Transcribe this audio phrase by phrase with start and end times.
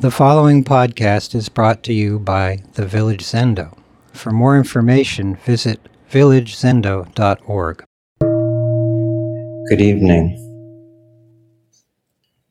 [0.00, 3.78] The following podcast is brought to you by the Village Zendo.
[4.12, 5.80] For more information, visit
[6.10, 7.82] villagezendo.org.
[9.70, 10.36] Good evening.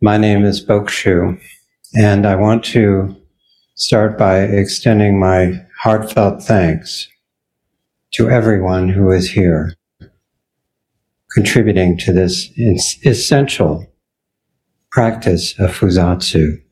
[0.01, 1.39] My name is Bokushu,
[1.93, 3.15] and I want to
[3.75, 7.07] start by extending my heartfelt thanks
[8.13, 9.75] to everyone who is here,
[11.31, 12.49] contributing to this
[13.05, 13.85] essential
[14.89, 16.64] practice of Fusatsu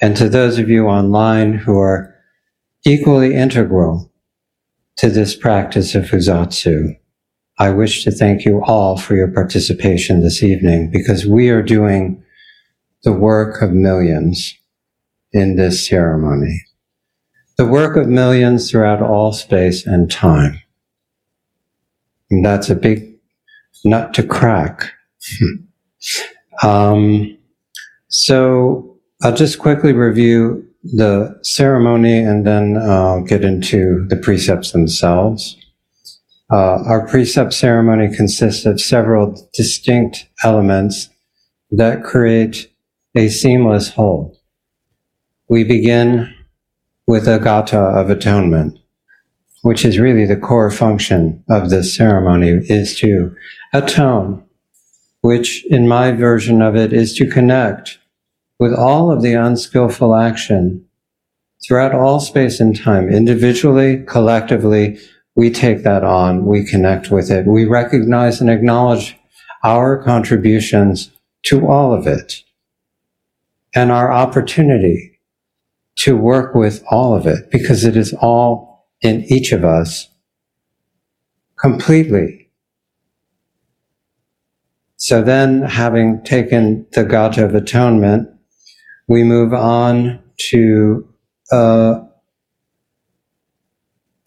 [0.00, 2.14] and to those of you online who are
[2.86, 4.10] equally integral
[4.96, 6.96] to this practice of Fusatsu,
[7.58, 12.22] I wish to thank you all for your participation this evening because we are doing
[13.04, 14.54] the work of millions
[15.32, 16.62] in this ceremony.
[17.58, 20.62] The work of millions throughout all space and time.
[22.30, 23.16] And that's a big
[23.84, 24.92] nut to crack.
[26.62, 27.36] um,
[28.08, 28.89] so
[29.22, 35.58] I'll just quickly review the ceremony and then I'll get into the precepts themselves.
[36.50, 41.10] Uh, our precept ceremony consists of several distinct elements
[41.70, 42.72] that create
[43.14, 44.40] a seamless whole.
[45.48, 46.34] We begin
[47.06, 48.78] with a gatha of atonement,
[49.62, 53.36] which is really the core function of this ceremony, is to
[53.74, 54.44] atone,
[55.20, 57.99] which in my version of it is to connect
[58.60, 60.84] with all of the unskillful action
[61.66, 64.98] throughout all space and time, individually, collectively,
[65.34, 69.16] we take that on, we connect with it, we recognize and acknowledge
[69.64, 71.10] our contributions
[71.42, 72.42] to all of it
[73.74, 75.18] and our opportunity
[75.96, 80.08] to work with all of it because it is all in each of us
[81.58, 82.50] completely.
[84.96, 88.28] So then, having taken the gatha of atonement,
[89.10, 91.04] we move on to
[91.50, 92.00] uh,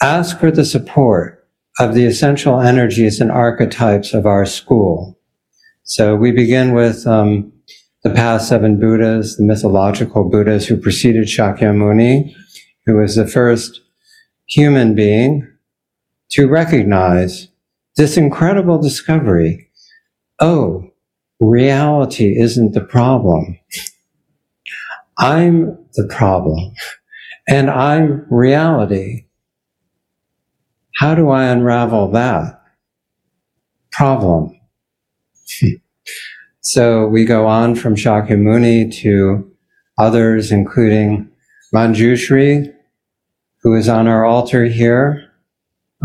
[0.02, 1.48] ask for the support
[1.80, 5.18] of the essential energies and archetypes of our school.
[5.84, 7.54] So we begin with um,
[8.04, 12.36] the past seven Buddhas, the mythological Buddhas who preceded Shakyamuni,
[12.86, 13.80] who was the first
[14.48, 15.48] human being
[16.32, 17.48] to recognize
[17.96, 19.70] this incredible discovery.
[20.42, 20.92] Oh,
[21.40, 23.58] reality isn't the problem.
[25.18, 26.74] I'm the problem
[27.48, 29.26] and I'm reality.
[30.96, 32.62] How do I unravel that
[33.92, 34.60] problem?
[36.62, 39.52] so we go on from Shakyamuni to
[39.98, 41.30] others, including
[41.74, 42.74] Manjushri,
[43.62, 45.32] who is on our altar here,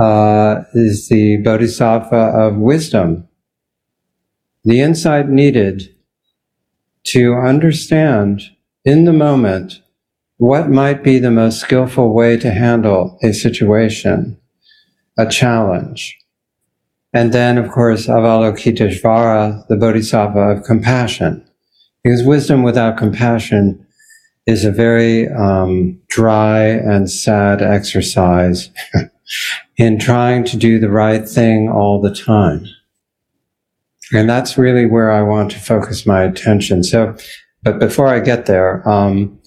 [0.00, 3.26] uh, is the Bodhisattva of wisdom.
[4.64, 5.94] The insight needed
[7.04, 8.42] to understand
[8.84, 9.81] in the moment
[10.39, 14.39] what might be the most skillful way to handle a situation,
[15.19, 16.16] a challenge.
[17.12, 21.44] And then, of course, Avalokiteshvara, the Bodhisattva of compassion.
[22.05, 23.84] Because wisdom without compassion
[24.47, 28.71] is a very um, dry and sad exercise
[29.77, 32.65] in trying to do the right thing all the time.
[34.12, 36.83] And that's really where I want to focus my attention.
[36.83, 37.16] So
[37.68, 39.38] but before I get there, um,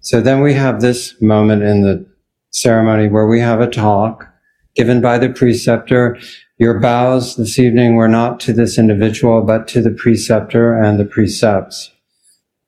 [0.00, 2.06] so then we have this moment in the
[2.48, 4.26] ceremony where we have a talk
[4.74, 6.16] given by the preceptor.
[6.56, 11.04] Your bows this evening were not to this individual, but to the preceptor and the
[11.04, 11.90] precepts.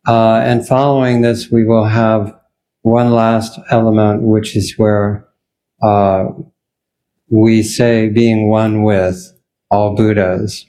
[0.07, 2.39] Uh, and following this, we will have
[2.83, 5.27] one last element, which is where
[5.81, 6.27] uh,
[7.31, 9.33] we say being one with
[9.71, 10.67] all Buddhas,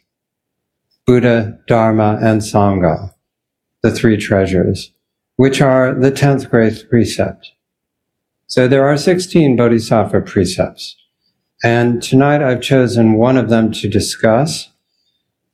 [1.06, 3.14] Buddha, Dharma, and Sangha
[3.82, 4.92] the three treasures,
[5.36, 7.52] which are the 10th great precept.
[8.48, 10.96] So there are 16 Bodhisattva precepts.
[11.64, 14.70] And tonight I've chosen one of them to discuss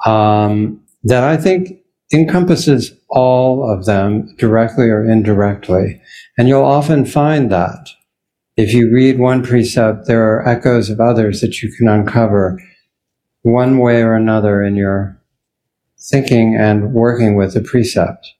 [0.05, 1.79] um, that I think
[2.13, 6.01] encompasses all of them directly or indirectly.
[6.37, 7.89] And you'll often find that
[8.55, 12.61] if you read one precept, there are echoes of others that you can uncover
[13.41, 15.14] one way or another in your
[16.09, 18.33] thinking and working with the precept.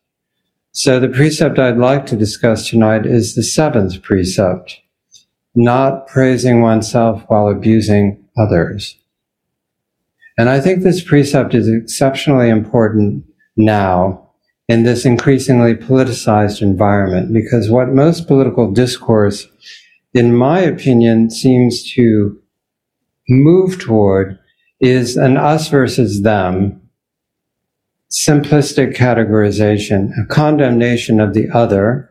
[0.72, 4.82] So the precept I'd like to discuss tonight is the seventh precept,
[5.56, 8.98] not praising oneself while abusing others.
[10.38, 13.24] And I think this precept is exceptionally important
[13.56, 14.30] now
[14.68, 19.48] in this increasingly politicized environment because what most political discourse,
[20.14, 22.38] in my opinion, seems to
[23.30, 24.38] move toward
[24.82, 26.82] is an us versus them
[28.16, 32.10] simplistic categorization, a condemnation of the other,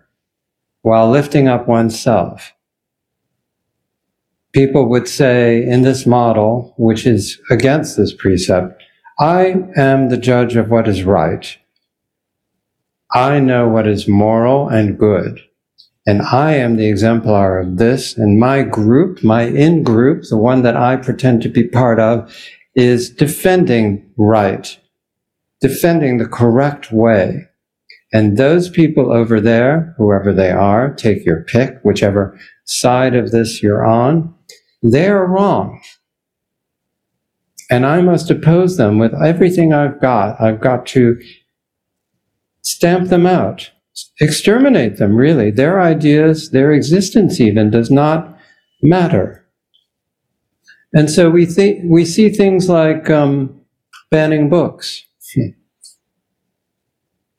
[0.82, 2.52] while lifting up oneself.
[4.52, 8.82] People would say in this model, which is against this precept,
[9.18, 11.56] I am the judge of what is right.
[13.12, 15.40] I know what is moral and good.
[16.06, 18.16] And I am the exemplar of this.
[18.16, 22.30] And my group, my in group, the one that I pretend to be part of,
[22.74, 24.78] is defending right,
[25.64, 27.48] defending the correct way.
[28.12, 33.62] And those people over there, whoever they are, take your pick, whichever side of this
[33.62, 34.34] you're on,
[34.82, 35.80] they are wrong.
[37.70, 40.38] And I must oppose them with everything I've got.
[40.38, 41.18] I've got to
[42.60, 43.70] stamp them out,
[44.20, 45.50] exterminate them, really.
[45.50, 48.38] Their ideas, their existence even does not
[48.82, 49.46] matter.
[50.92, 53.62] And so we, th- we see things like um,
[54.10, 55.02] banning books.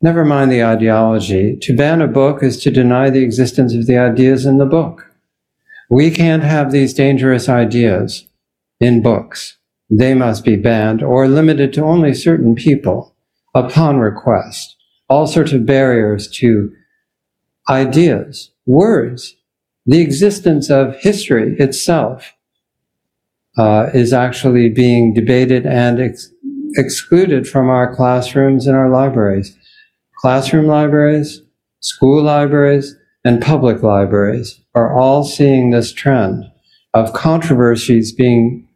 [0.01, 1.57] Never mind the ideology.
[1.61, 5.11] To ban a book is to deny the existence of the ideas in the book.
[5.89, 8.27] We can't have these dangerous ideas
[8.79, 9.57] in books.
[9.89, 13.15] They must be banned or limited to only certain people
[13.53, 14.75] upon request.
[15.09, 16.71] All sorts of barriers to
[17.69, 19.35] ideas, words,
[19.85, 22.33] the existence of history itself
[23.57, 26.31] uh, is actually being debated and ex-
[26.75, 29.57] excluded from our classrooms and our libraries.
[30.15, 31.41] Classroom libraries,
[31.79, 36.45] school libraries, and public libraries are all seeing this trend
[36.93, 38.67] of controversies being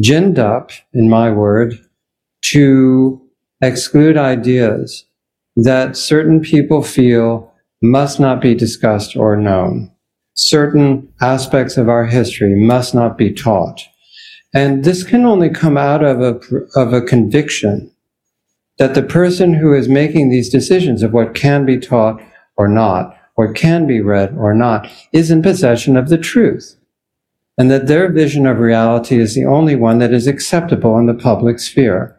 [0.00, 1.74] ginned up, in my word,
[2.42, 3.20] to
[3.60, 5.04] exclude ideas
[5.56, 9.90] that certain people feel must not be discussed or known.
[10.34, 13.82] Certain aspects of our history must not be taught.
[14.52, 16.40] And this can only come out of a,
[16.74, 17.90] of a conviction
[18.78, 22.20] that the person who is making these decisions of what can be taught
[22.56, 26.76] or not, what can be read or not, is in possession of the truth.
[27.58, 31.14] And that their vision of reality is the only one that is acceptable in the
[31.14, 32.18] public sphere.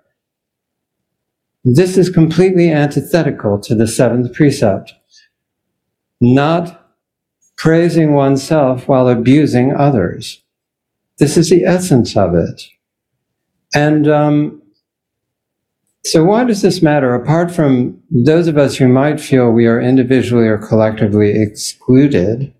[1.64, 4.94] This is completely antithetical to the seventh precept.
[6.20, 6.96] Not
[7.58, 10.41] praising oneself while abusing others.
[11.22, 12.64] This is the essence of it.
[13.76, 14.60] And um,
[16.04, 17.14] so, why does this matter?
[17.14, 22.52] Apart from those of us who might feel we are individually or collectively excluded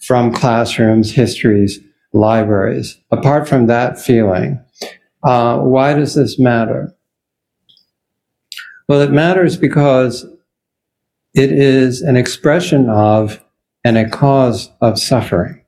[0.00, 1.78] from classrooms, histories,
[2.12, 4.58] libraries, apart from that feeling,
[5.22, 6.92] uh, why does this matter?
[8.88, 10.26] Well, it matters because
[11.32, 13.40] it is an expression of
[13.84, 15.59] and a cause of suffering.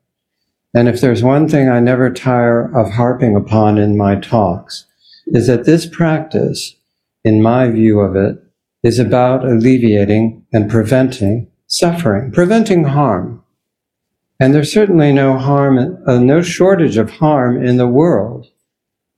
[0.74, 4.86] And if there's one thing I never tire of harping upon in my talks,
[5.26, 6.74] is that this practice,
[7.24, 8.42] in my view of it,
[8.82, 13.42] is about alleviating and preventing suffering, preventing harm.
[14.40, 18.46] And there's certainly no harm, uh, no shortage of harm in the world.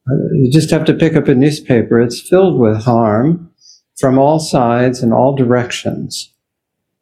[0.06, 2.00] Uh, you just have to pick up a newspaper.
[2.00, 3.50] It's filled with harm
[3.98, 6.32] from all sides and all directions.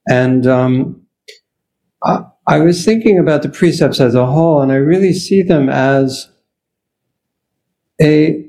[0.08, 1.02] And um,
[2.46, 6.28] I was thinking about the precepts as a whole, and I really see them as
[8.00, 8.44] a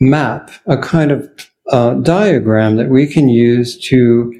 [0.00, 1.28] map, a kind of
[1.70, 4.32] uh, diagram that we can use to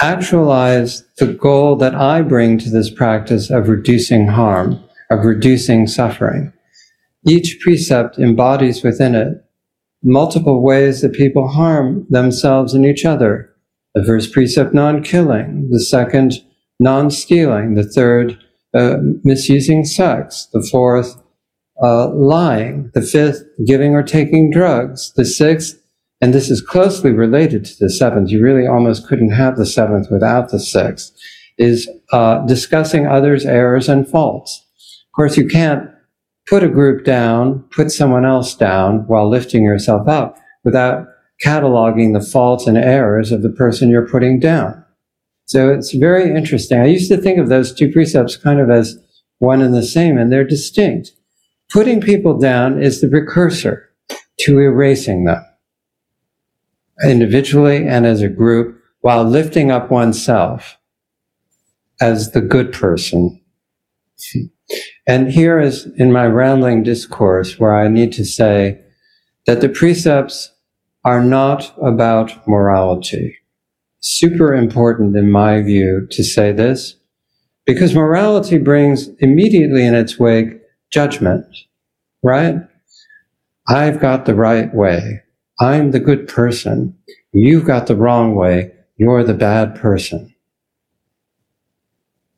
[0.00, 6.52] actualize the goal that I bring to this practice of reducing harm, of reducing suffering.
[7.26, 9.44] Each precept embodies within it
[10.02, 13.52] multiple ways that people harm themselves and each other.
[13.94, 15.68] The first precept, non-killing.
[15.70, 16.34] The second,
[16.78, 17.74] non-stealing.
[17.74, 18.38] The third,
[18.74, 20.48] uh, misusing sex.
[20.52, 21.20] The fourth,
[21.82, 22.90] uh, lying.
[22.94, 25.12] The fifth, giving or taking drugs.
[25.14, 25.80] The sixth,
[26.20, 30.10] and this is closely related to the seventh, you really almost couldn't have the seventh
[30.10, 31.12] without the sixth,
[31.58, 34.64] is uh, discussing others' errors and faults.
[35.06, 35.88] Of course, you can't
[36.48, 41.06] put a group down, put someone else down while lifting yourself up without
[41.44, 44.84] cataloging the faults and errors of the person you're putting down.
[45.48, 46.78] So it's very interesting.
[46.78, 48.98] I used to think of those two precepts kind of as
[49.38, 51.12] one and the same, and they're distinct.
[51.70, 53.88] Putting people down is the precursor
[54.40, 55.42] to erasing them
[57.02, 60.76] individually and as a group while lifting up oneself
[61.98, 63.40] as the good person.
[65.06, 68.82] And here is in my rambling discourse where I need to say
[69.46, 70.52] that the precepts
[71.04, 73.38] are not about morality.
[74.00, 76.96] Super important in my view to say this
[77.66, 81.44] because morality brings immediately in its wake judgment,
[82.22, 82.56] right?
[83.68, 85.22] I've got the right way.
[85.60, 86.96] I'm the good person.
[87.32, 88.72] You've got the wrong way.
[88.96, 90.34] You're the bad person.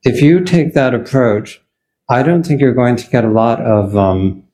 [0.03, 1.61] if you take that approach,
[2.09, 4.45] I don't think you're going to get a lot of, um,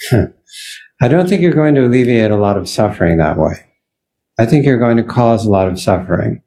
[0.12, 3.66] I don't think you're going to alleviate a lot of suffering that way.
[4.38, 6.42] I think you're going to cause a lot of suffering.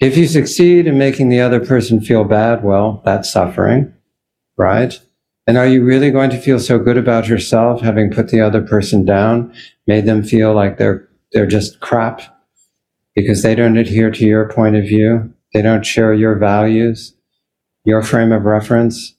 [0.00, 3.92] If you succeed in making the other person feel bad, well, that's suffering,
[4.56, 4.98] right?
[5.46, 8.62] And are you really going to feel so good about yourself having put the other
[8.62, 9.54] person down,
[9.86, 12.22] made them feel like they're, they're just crap
[13.14, 15.32] because they don't adhere to your point of view?
[15.54, 17.14] They don't share your values,
[17.84, 19.14] your frame of reference,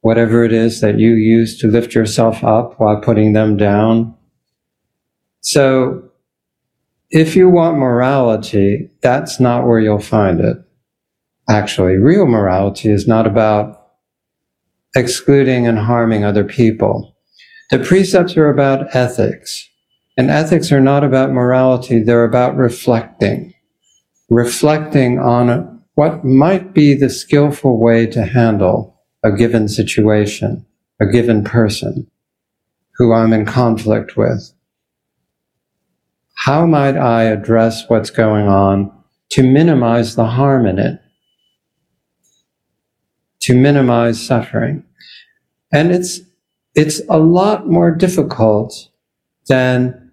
[0.00, 4.14] whatever it is that you use to lift yourself up while putting them down.
[5.40, 6.10] So
[7.14, 10.56] if you want morality, that's not where you'll find it.
[11.48, 13.92] Actually, real morality is not about
[14.96, 17.16] excluding and harming other people.
[17.70, 19.68] The precepts are about ethics,
[20.16, 23.54] and ethics are not about morality, they're about reflecting.
[24.28, 30.66] Reflecting on what might be the skillful way to handle a given situation,
[31.00, 32.10] a given person
[32.96, 34.53] who I'm in conflict with
[36.44, 38.92] how might I address what's going on
[39.30, 41.00] to minimize the harm in it,
[43.40, 44.84] to minimize suffering?
[45.72, 46.20] And it's,
[46.74, 48.90] it's a lot more difficult
[49.48, 50.12] than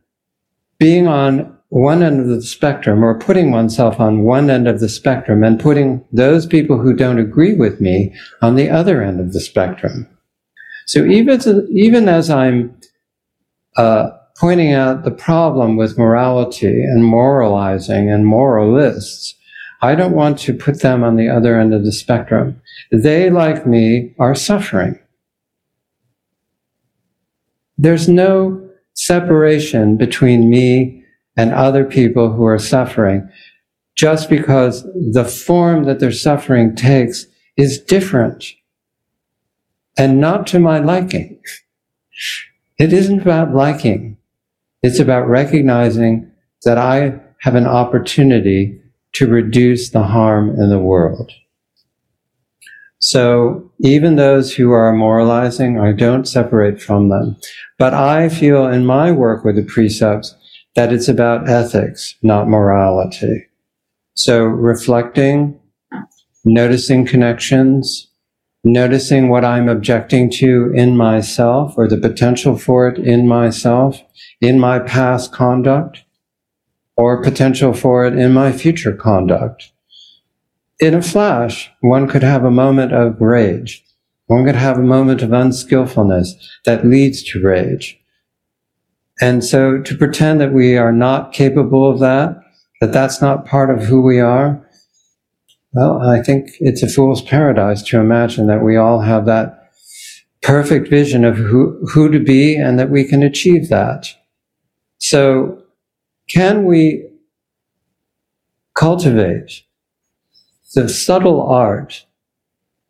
[0.79, 4.87] being on one end of the spectrum or putting oneself on one end of the
[4.87, 9.33] spectrum and putting those people who don't agree with me on the other end of
[9.33, 10.07] the spectrum.
[10.85, 12.73] So even, even as I'm
[13.75, 19.35] uh, pointing out the problem with morality and moralizing and moralists.
[19.83, 22.59] I don't want to put them on the other end of the spectrum.
[22.91, 24.97] They, like me, are suffering.
[27.77, 31.03] There's no separation between me
[31.37, 33.29] and other people who are suffering
[33.95, 34.81] just because
[35.11, 38.43] the form that their suffering takes is different
[39.99, 41.39] and not to my liking.
[42.79, 44.17] It isn't about liking.
[44.83, 46.31] It's about recognizing
[46.63, 48.81] that I have an opportunity
[49.13, 51.31] to reduce the harm in the world.
[52.99, 57.35] So even those who are moralizing, I don't separate from them.
[57.79, 60.35] But I feel in my work with the precepts
[60.75, 63.47] that it's about ethics, not morality.
[64.13, 65.59] So reflecting,
[66.45, 68.07] noticing connections,
[68.63, 74.01] noticing what I'm objecting to in myself or the potential for it in myself,
[74.39, 76.03] in my past conduct,
[76.95, 79.71] or potential for it in my future conduct.
[80.79, 83.83] In a flash, one could have a moment of rage.
[84.27, 87.99] One could have a moment of unskillfulness that leads to rage.
[89.19, 92.41] And so to pretend that we are not capable of that,
[92.79, 94.67] that that's not part of who we are,
[95.73, 99.71] well, I think it's a fool's paradise to imagine that we all have that
[100.41, 104.07] perfect vision of who, who to be and that we can achieve that.
[104.97, 105.63] So,
[106.29, 107.09] can we
[108.73, 109.63] cultivate
[110.73, 112.05] the subtle art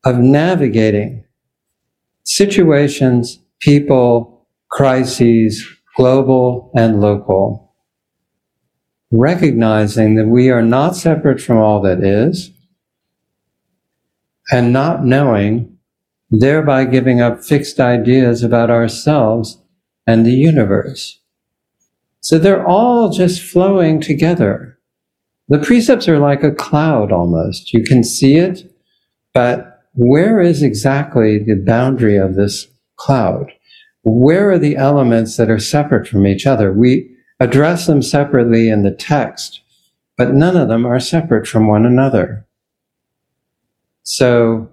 [0.04, 1.24] of navigating
[2.24, 5.66] situations, people, crises,
[5.98, 7.74] global and local,
[9.12, 12.52] recognizing that we are not separate from all that is,
[14.52, 15.78] and not knowing,
[16.30, 19.62] thereby giving up fixed ideas about ourselves
[20.06, 21.20] and the universe.
[22.20, 24.78] So they're all just flowing together.
[25.48, 27.74] The precepts are like a cloud almost.
[27.74, 28.74] You can see it,
[29.34, 33.52] but where is exactly the boundary of this cloud?
[34.04, 36.72] Where are the elements that are separate from each other?
[36.72, 39.62] We address them separately in the text,
[40.18, 42.46] but none of them are separate from one another.
[44.12, 44.70] So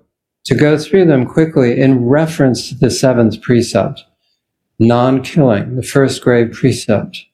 [0.46, 4.02] to go through them quickly in reference to the seventh precept,
[4.80, 7.24] non-killing, the first grade precept.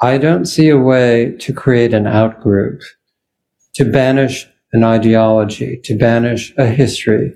[0.00, 2.82] I don't see a way to create an outgroup,
[3.72, 7.34] to banish an ideology, to banish a history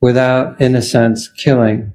[0.00, 1.92] without, in a sense, killing.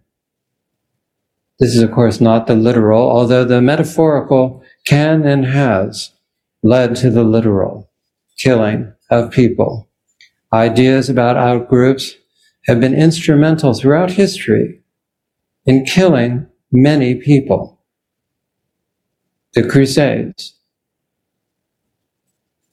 [1.60, 6.12] This is, of course, not the literal, although the metaphorical can and has
[6.64, 7.90] led to the literal
[8.38, 9.87] killing of people.
[10.58, 12.14] Ideas about outgroups
[12.66, 14.82] have been instrumental throughout history
[15.68, 17.80] in killing many people.
[19.54, 20.56] The Crusades,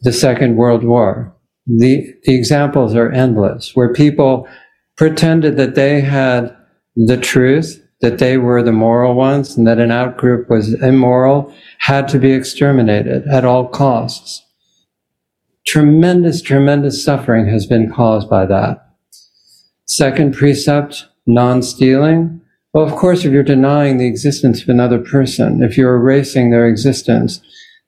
[0.01, 1.37] the Second World War,
[1.67, 4.49] the, the examples are endless, where people
[4.97, 6.57] pretended that they had
[6.97, 12.09] the truth, that they were the moral ones, and that an outgroup was immoral, had
[12.09, 14.44] to be exterminated at all costs.
[15.67, 18.87] Tremendous, tremendous suffering has been caused by that.
[19.87, 22.41] Second precept, non stealing.
[22.73, 26.69] Well, of course, if you're denying the existence of another person, if you're erasing their
[26.69, 27.41] existence,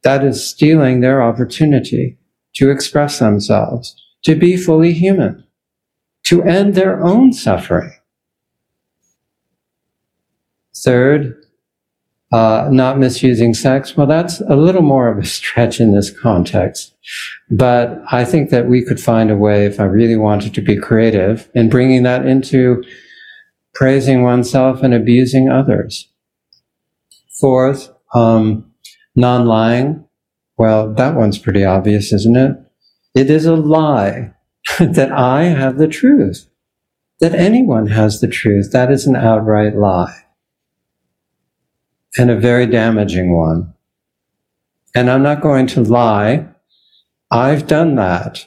[0.02, 2.18] that is stealing their opportunity
[2.54, 5.44] to express themselves, to be fully human,
[6.24, 7.92] to end their own suffering.
[10.74, 11.45] Third,
[12.32, 13.96] uh, not misusing sex.
[13.96, 16.94] Well, that's a little more of a stretch in this context.
[17.50, 20.76] But I think that we could find a way, if I really wanted to be
[20.76, 22.82] creative, in bringing that into
[23.74, 26.08] praising oneself and abusing others.
[27.40, 28.72] Fourth, um,
[29.14, 30.04] non lying.
[30.58, 32.56] Well, that one's pretty obvious, isn't it?
[33.14, 34.34] It is a lie
[34.80, 36.48] that I have the truth,
[37.20, 38.72] that anyone has the truth.
[38.72, 40.25] That is an outright lie
[42.18, 43.72] and a very damaging one.
[44.94, 46.46] And I'm not going to lie.
[47.30, 48.46] I've done that.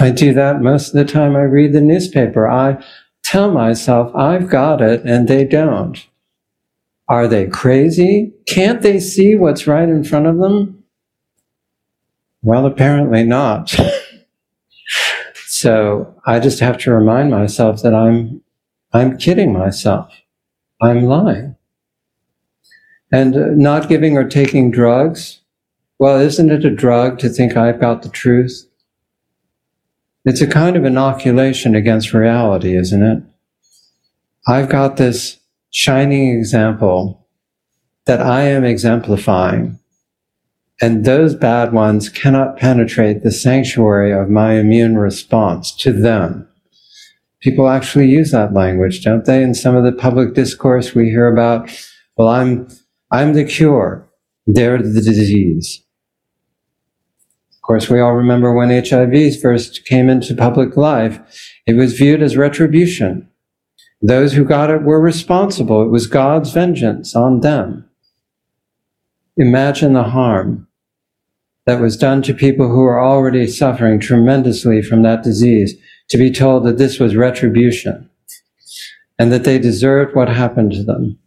[0.00, 2.48] I do that most of the time I read the newspaper.
[2.48, 2.82] I
[3.22, 6.04] tell myself I've got it and they don't.
[7.08, 8.32] Are they crazy?
[8.46, 10.82] Can't they see what's right in front of them?
[12.42, 13.76] Well, apparently not.
[15.46, 18.42] so I just have to remind myself that I'm,
[18.92, 20.12] I'm kidding myself.
[20.80, 21.51] I'm lying.
[23.12, 25.40] And uh, not giving or taking drugs,
[25.98, 28.66] well, isn't it a drug to think I've got the truth?
[30.24, 33.22] It's a kind of inoculation against reality, isn't it?
[34.48, 35.38] I've got this
[35.70, 37.26] shining example
[38.06, 39.78] that I am exemplifying,
[40.80, 46.48] and those bad ones cannot penetrate the sanctuary of my immune response to them.
[47.40, 49.42] People actually use that language, don't they?
[49.42, 51.70] In some of the public discourse we hear about,
[52.16, 52.68] well, I'm
[53.12, 54.08] I'm the cure.
[54.46, 55.84] They're the disease.
[57.54, 61.20] Of course, we all remember when HIV first came into public life,
[61.66, 63.28] it was viewed as retribution.
[64.00, 65.82] Those who got it were responsible.
[65.82, 67.88] It was God's vengeance on them.
[69.36, 70.66] Imagine the harm
[71.66, 75.74] that was done to people who are already suffering tremendously from that disease
[76.08, 78.10] to be told that this was retribution
[79.18, 81.18] and that they deserved what happened to them.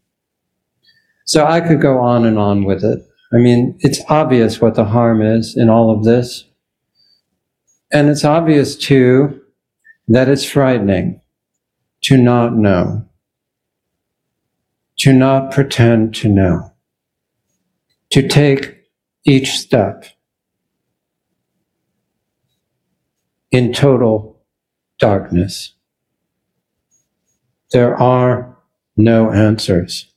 [1.25, 2.99] So I could go on and on with it.
[3.33, 6.45] I mean, it's obvious what the harm is in all of this.
[7.91, 9.41] And it's obvious too
[10.07, 11.21] that it's frightening
[12.01, 13.07] to not know,
[14.97, 16.71] to not pretend to know,
[18.11, 18.83] to take
[19.25, 20.05] each step
[23.49, 24.43] in total
[24.99, 25.73] darkness.
[27.71, 28.57] There are
[28.95, 30.11] no answers.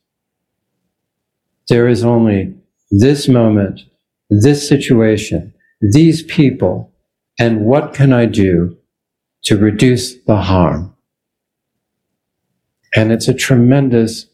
[1.68, 2.54] There is only
[2.90, 3.80] this moment,
[4.30, 6.92] this situation, these people,
[7.38, 8.76] and what can I do
[9.44, 10.94] to reduce the harm?
[12.96, 14.26] And it's a tremendous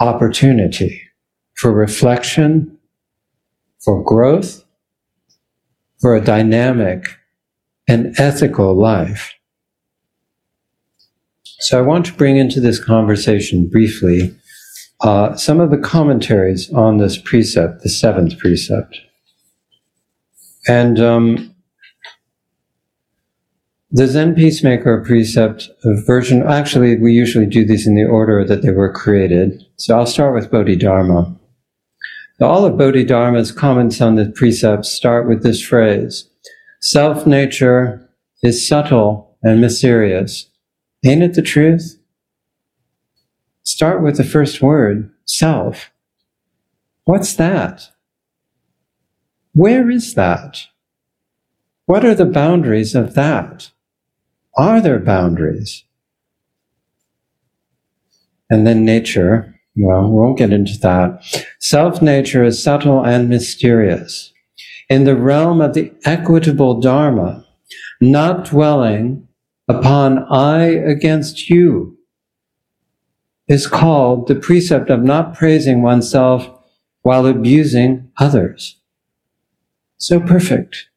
[0.00, 1.02] opportunity
[1.54, 2.78] for reflection,
[3.80, 4.64] for growth,
[6.00, 7.16] for a dynamic
[7.88, 9.34] and ethical life.
[11.60, 14.37] So I want to bring into this conversation briefly
[15.00, 18.98] uh, some of the commentaries on this precept, the seventh precept.
[20.66, 21.54] And um,
[23.90, 28.70] the Zen Peacemaker precept version, actually, we usually do these in the order that they
[28.70, 29.64] were created.
[29.76, 31.34] So I'll start with Bodhidharma.
[32.40, 36.28] All of Bodhidharma's comments on the precepts start with this phrase
[36.80, 38.08] Self nature
[38.42, 40.48] is subtle and mysterious.
[41.04, 41.97] Ain't it the truth?
[43.68, 45.90] Start with the first word, self.
[47.04, 47.90] What's that?
[49.52, 50.62] Where is that?
[51.84, 53.70] What are the boundaries of that?
[54.56, 55.84] Are there boundaries?
[58.48, 61.22] And then nature, well, we won't get into that.
[61.58, 64.32] Self nature is subtle and mysterious.
[64.88, 67.44] In the realm of the equitable Dharma,
[68.00, 69.28] not dwelling
[69.68, 71.97] upon I against you,
[73.48, 76.48] is called the precept of not praising oneself
[77.02, 78.76] while abusing others.
[79.96, 80.88] So perfect.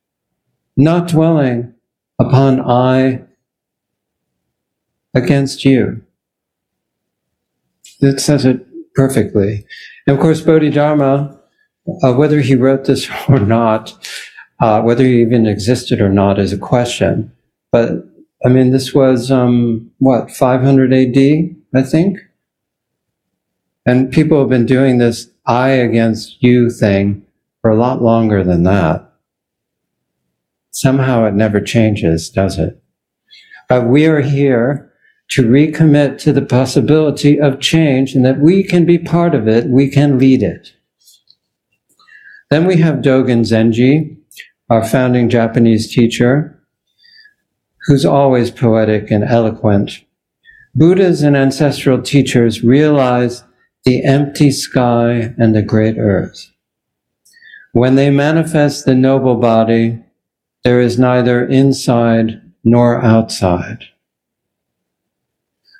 [0.76, 1.74] Not dwelling
[2.20, 3.24] upon I
[5.14, 6.02] against you.
[8.00, 9.66] It says it perfectly.
[10.06, 11.40] And of course, Bodhidharma,
[12.04, 13.94] uh, whether he wrote this or not,
[14.60, 17.32] uh, whether he even existed or not is a question.
[17.72, 18.06] But
[18.44, 22.20] I mean, this was, um, what, 500 AD, I think?
[23.86, 27.26] And people have been doing this I against you thing
[27.62, 29.12] for a lot longer than that.
[30.72, 32.82] Somehow it never changes, does it?
[33.68, 34.92] But we are here
[35.32, 39.68] to recommit to the possibility of change and that we can be part of it,
[39.68, 40.74] we can lead it.
[42.50, 44.18] Then we have Dogen Zenji,
[44.70, 46.62] our founding Japanese teacher,
[47.88, 50.04] who's always poetic and eloquent.
[50.76, 53.44] Buddhas and ancestral teachers realize
[53.84, 56.52] the empty sky and the great earth.
[57.74, 60.04] When they manifest the noble body,
[60.64, 63.86] there is neither inside nor outside.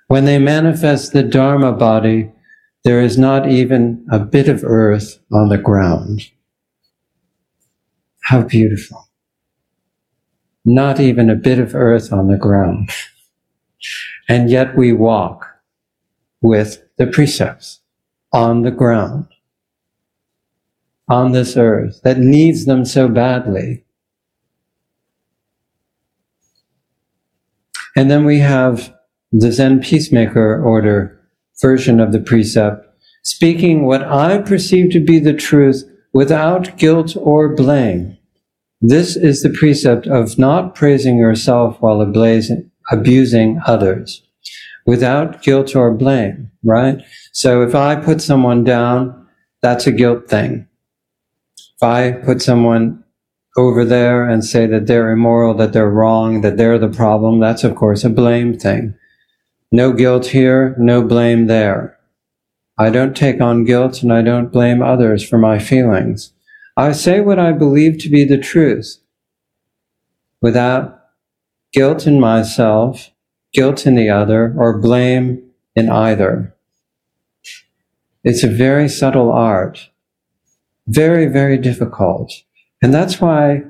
[0.08, 2.32] When they manifest the Dharma body,
[2.84, 6.24] there is not even a bit of earth on the ground.
[8.24, 9.10] How beautiful.
[10.66, 12.90] Not even a bit of earth on the ground.
[14.28, 15.48] And yet we walk
[16.42, 17.81] with the precepts
[18.34, 19.28] on the ground,
[21.08, 23.84] on this earth that needs them so badly.
[27.96, 28.94] And then we have
[29.32, 31.20] the Zen Peacemaker order
[31.62, 32.86] version of the precept,
[33.22, 38.18] speaking what I perceive to be the truth without guilt or blame.
[38.82, 44.24] This is the precept of not praising yourself while abusing others
[44.86, 47.02] without guilt or blame, right?
[47.32, 49.28] So if I put someone down,
[49.62, 50.68] that's a guilt thing.
[51.58, 53.04] If I put someone
[53.58, 57.64] over there and say that they're immoral, that they're wrong, that they're the problem, that's
[57.64, 58.96] of course a blame thing.
[59.72, 61.98] No guilt here, no blame there.
[62.78, 66.34] I don't take on guilt and I don't blame others for my feelings.
[66.76, 68.98] I say what I believe to be the truth
[70.42, 71.00] without
[71.74, 73.11] guilt in myself,
[73.54, 75.42] guilt in the other, or blame
[75.76, 76.56] in either.
[78.24, 79.90] It's a very subtle art,
[80.88, 82.32] very, very difficult.
[82.82, 83.64] And that's why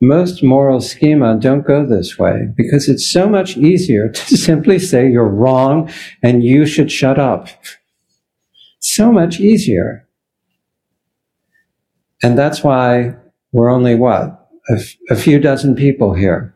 [0.00, 5.10] most moral schema don't go this way because it's so much easier to simply say
[5.10, 5.90] you're wrong
[6.22, 7.48] and you should shut up.
[8.80, 10.06] So much easier.
[12.22, 13.14] And that's why
[13.52, 14.34] we're only what?
[15.10, 16.54] A, few dozen people here.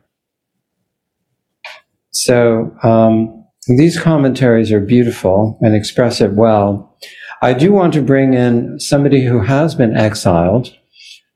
[2.13, 6.99] So, um, these commentaries are beautiful and express it well.
[7.43, 10.75] I do want to bring in somebody who has been exiled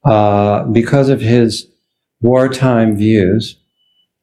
[0.04, 1.66] uh, because of his
[2.20, 3.56] wartime views.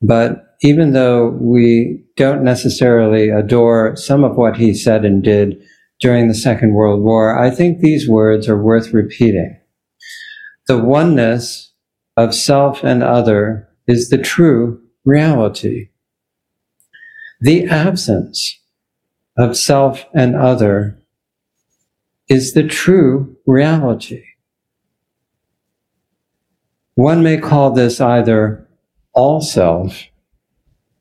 [0.02, 5.62] But even though we don't necessarily adore some of what he said and did
[6.00, 9.60] during the Second World War, I think these words are worth repeating.
[10.68, 11.74] The oneness
[12.18, 15.90] of self and other is the true reality.
[17.44, 18.62] The absence
[19.38, 20.98] of self and other
[22.30, 24.24] is the true reality.
[26.96, 28.66] One may call this either
[29.12, 30.04] all self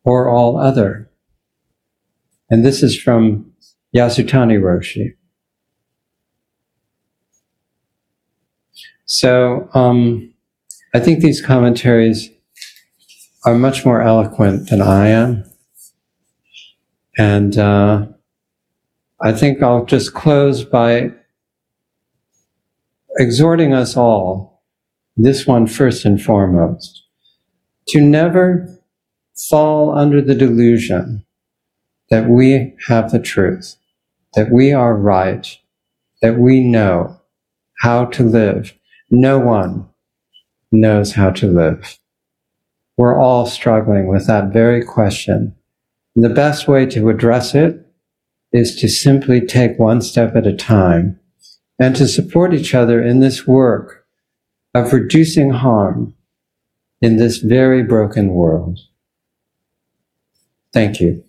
[0.02, 1.08] or all other.
[2.50, 3.52] And this is from
[3.94, 5.14] Yasutani Roshi.
[9.04, 10.34] So um,
[10.92, 12.30] I think these commentaries
[13.44, 15.44] are much more eloquent than I am.
[17.18, 18.06] And uh,
[19.20, 21.12] I think I'll just close by
[23.18, 24.62] exhorting us all
[25.16, 27.04] this one first and foremost,
[27.88, 28.66] to never
[29.50, 31.24] fall under the delusion
[32.08, 33.76] that we have the truth,
[34.34, 35.58] that we are right,
[36.22, 37.20] that we know
[37.80, 38.72] how to live.
[39.10, 39.86] No one
[40.70, 41.98] knows how to live.
[42.96, 45.54] We're all struggling with that very question.
[46.14, 47.86] The best way to address it
[48.52, 51.18] is to simply take one step at a time
[51.78, 54.06] and to support each other in this work
[54.74, 56.14] of reducing harm
[57.00, 58.78] in this very broken world.
[60.72, 61.24] Thank you.